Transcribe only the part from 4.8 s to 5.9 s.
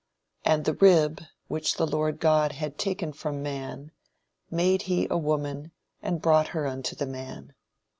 he a woman